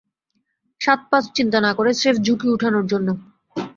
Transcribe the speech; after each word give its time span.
সাত-পাঁচ 0.81 1.25
চিন্তা 1.35 1.59
না 1.61 1.71
করে, 1.73 1.91
স্রেফ 1.93 2.17
ঝুঁকি 2.25 2.47
ওঠানোর 2.49 2.85
জন্য। 2.85 3.07